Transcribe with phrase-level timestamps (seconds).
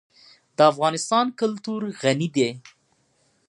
[0.57, 2.49] د افغانستان کلتور غني دی.